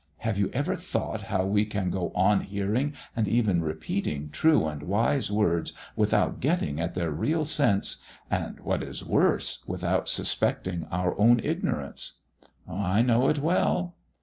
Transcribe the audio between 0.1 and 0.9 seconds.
Have you ever